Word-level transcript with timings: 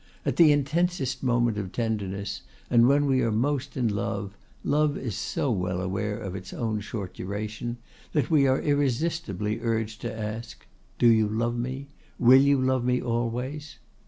At 0.25 0.37
the 0.37 0.51
intensest 0.51 1.21
moment 1.21 1.59
of 1.59 1.71
tenderness, 1.71 2.41
and 2.71 2.87
when 2.87 3.05
we 3.05 3.21
are 3.21 3.31
most 3.31 3.77
in 3.77 3.87
love, 3.87 4.35
love 4.63 4.97
is 4.97 5.13
so 5.15 5.51
well 5.51 5.79
aware 5.79 6.17
of 6.17 6.35
its 6.35 6.53
own 6.53 6.79
short 6.79 7.13
duration 7.13 7.77
that 8.13 8.31
we 8.31 8.47
are 8.47 8.59
irresistibly 8.59 9.59
urged 9.61 10.01
to 10.01 10.11
ask, 10.11 10.65
'Do 10.97 11.07
you 11.07 11.27
love 11.27 11.55
me? 11.55 11.89
Will 12.17 12.41
you 12.41 12.59
love 12.59 12.83
me 12.83 12.99
always? 12.99 13.77